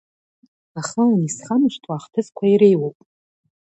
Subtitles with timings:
[0.79, 2.97] Ахаан исхамышҭуа ахҭысқәа иреиуоуп…